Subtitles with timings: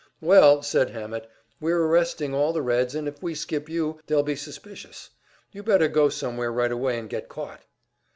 [0.19, 1.29] "Well," said Hammett,
[1.59, 5.11] "we're arresting all the Reds, and if we skip you, they'll be suspicious.
[5.51, 7.61] You better go somewhere right away and get caught."